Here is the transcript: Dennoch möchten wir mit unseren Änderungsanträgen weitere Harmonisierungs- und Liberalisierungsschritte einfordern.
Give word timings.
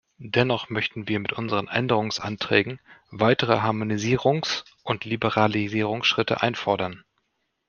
Dennoch 0.17 0.71
möchten 0.71 1.07
wir 1.07 1.19
mit 1.19 1.31
unseren 1.33 1.67
Änderungsanträgen 1.67 2.79
weitere 3.11 3.59
Harmonisierungs- 3.61 4.63
und 4.81 5.05
Liberalisierungsschritte 5.05 6.41
einfordern. 6.41 7.03